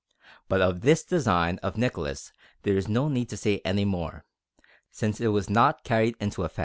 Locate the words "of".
0.61-0.81, 1.61-1.77